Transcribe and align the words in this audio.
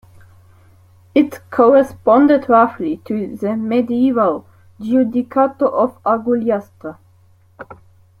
It 1.13 1.41
corresponded 1.51 2.49
roughly 2.49 2.97
to 3.05 3.35
the 3.37 3.55
medieval 3.55 4.47
Giudicato 4.79 5.71
of 5.71 6.01
Agugliastra. 6.01 6.97